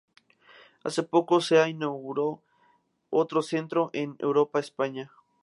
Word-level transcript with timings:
Hace 0.83 1.03
poco 1.03 1.41
se 1.41 1.59
ha 1.59 1.67
inauguró 1.69 2.41
otro 3.11 3.43
centro 3.43 3.91
en 3.93 4.15
Europa 4.17 4.59
España. 4.59 5.11